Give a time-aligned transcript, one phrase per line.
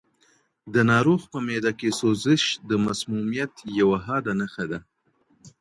[0.73, 4.79] د ناروغ په معده کې سوزش د مسمومیت یوه حاده نښه ده.